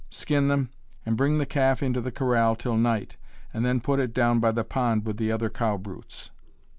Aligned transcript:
Skin 0.09 0.47
them 0.47 0.71
and 1.05 1.15
bring 1.15 1.37
the 1.37 1.45
calf 1.45 1.83
into 1.83 2.01
the 2.01 2.11
corral 2.11 2.55
till 2.55 2.75
night, 2.75 3.17
and 3.53 3.63
then 3.63 3.79
put 3.79 3.99
it 3.99 4.15
down 4.15 4.39
by 4.39 4.51
the 4.51 4.63
pond 4.63 5.05
with 5.05 5.17
the 5.17 5.31
other 5.31 5.47
cow 5.51 5.77
brutes." 5.77 6.31